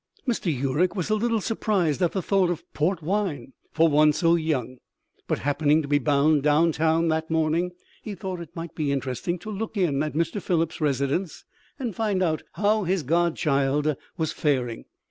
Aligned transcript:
Mr. 0.27 0.51
Urwick 0.51 0.95
was 0.95 1.11
a 1.11 1.15
little 1.15 1.41
surprised 1.41 2.01
at 2.01 2.11
the 2.13 2.23
thought 2.23 2.49
of 2.49 2.63
port 2.73 3.03
wine 3.03 3.53
for 3.71 3.87
one 3.87 4.11
so 4.11 4.33
young, 4.33 4.77
but 5.27 5.37
happening 5.37 5.83
to 5.83 5.87
be 5.87 5.99
bound 5.99 6.41
down 6.41 6.71
town 6.71 7.07
that 7.09 7.29
morning 7.29 7.69
he 8.01 8.15
thought 8.15 8.39
it 8.41 8.55
might 8.55 8.73
be 8.73 8.91
interesting 8.91 9.37
to 9.37 9.51
look 9.51 9.77
in 9.77 10.01
at 10.01 10.13
Mr. 10.15 10.41
Phillips' 10.41 10.81
residence 10.81 11.45
and 11.77 11.95
find 11.95 12.23
out 12.23 12.41
how 12.53 12.83
his 12.83 13.03
godchild 13.03 13.95
was 14.17 14.31
faring. 14.31 14.85